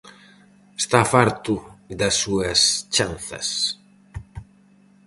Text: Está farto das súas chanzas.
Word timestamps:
Está 0.81 0.99
farto 1.13 1.55
das 1.99 2.15
súas 2.23 2.59
chanzas. 2.93 3.47